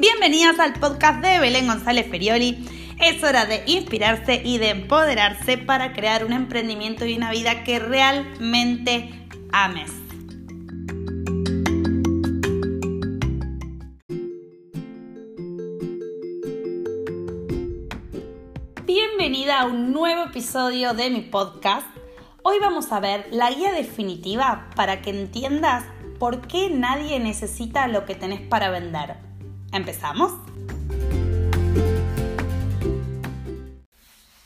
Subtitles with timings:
[0.00, 2.64] Bienvenidas al podcast de Belén González Ferioli.
[3.00, 7.80] Es hora de inspirarse y de empoderarse para crear un emprendimiento y una vida que
[7.80, 9.10] realmente
[9.50, 9.90] ames.
[18.86, 21.88] Bienvenida a un nuevo episodio de mi podcast.
[22.44, 25.86] Hoy vamos a ver la guía definitiva para que entiendas
[26.20, 29.27] por qué nadie necesita lo que tenés para vender.
[29.72, 30.32] ¿Empezamos?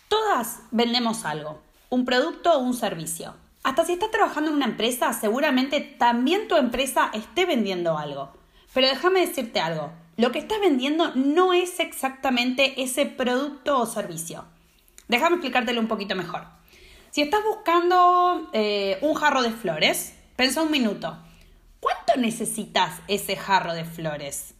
[0.08, 3.34] Todas vendemos algo, un producto o un servicio.
[3.62, 8.32] Hasta si estás trabajando en una empresa, seguramente también tu empresa esté vendiendo algo.
[8.74, 14.44] Pero déjame decirte algo, lo que estás vendiendo no es exactamente ese producto o servicio.
[15.06, 16.46] Déjame explicártelo un poquito mejor.
[17.10, 21.16] Si estás buscando eh, un jarro de flores, pensa un minuto.
[21.78, 24.54] ¿Cuánto necesitas ese jarro de flores?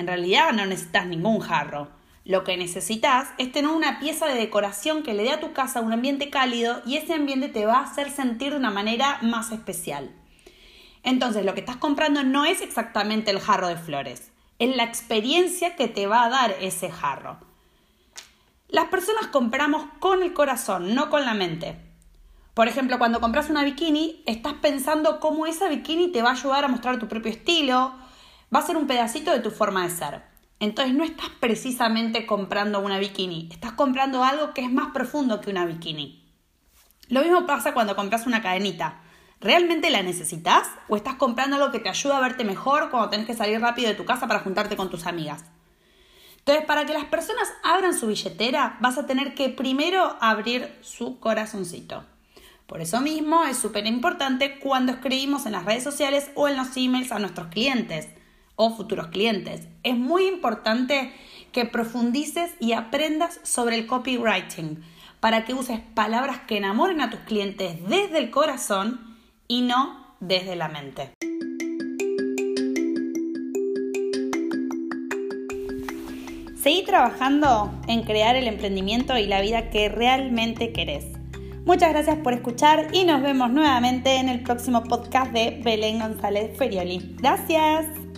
[0.00, 1.88] En realidad no necesitas ningún jarro.
[2.24, 5.82] Lo que necesitas es tener una pieza de decoración que le dé a tu casa
[5.82, 9.52] un ambiente cálido y ese ambiente te va a hacer sentir de una manera más
[9.52, 10.10] especial.
[11.02, 15.76] Entonces lo que estás comprando no es exactamente el jarro de flores, es la experiencia
[15.76, 17.36] que te va a dar ese jarro.
[18.68, 21.76] Las personas compramos con el corazón, no con la mente.
[22.54, 26.64] Por ejemplo, cuando compras una bikini, estás pensando cómo esa bikini te va a ayudar
[26.64, 28.00] a mostrar tu propio estilo,
[28.54, 30.22] va a ser un pedacito de tu forma de ser.
[30.58, 35.50] Entonces no estás precisamente comprando una bikini, estás comprando algo que es más profundo que
[35.50, 36.30] una bikini.
[37.08, 39.00] Lo mismo pasa cuando compras una cadenita.
[39.40, 43.26] ¿Realmente la necesitas o estás comprando algo que te ayuda a verte mejor cuando tenés
[43.26, 45.44] que salir rápido de tu casa para juntarte con tus amigas?
[46.38, 51.18] Entonces, para que las personas abran su billetera, vas a tener que primero abrir su
[51.20, 52.04] corazoncito.
[52.66, 56.76] Por eso mismo es súper importante cuando escribimos en las redes sociales o en los
[56.76, 58.08] emails a nuestros clientes
[58.62, 59.68] o futuros clientes.
[59.84, 61.14] Es muy importante
[61.50, 64.84] que profundices y aprendas sobre el copywriting
[65.18, 69.16] para que uses palabras que enamoren a tus clientes desde el corazón
[69.48, 71.10] y no desde la mente.
[76.62, 81.06] Seguí trabajando en crear el emprendimiento y la vida que realmente querés.
[81.64, 86.58] Muchas gracias por escuchar y nos vemos nuevamente en el próximo podcast de Belén González
[86.58, 87.16] Ferioli.
[87.16, 88.09] Gracias.